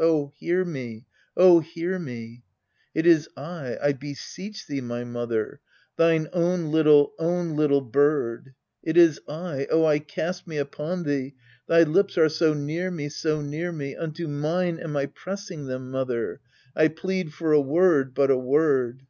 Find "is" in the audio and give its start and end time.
3.06-3.28, 8.96-9.20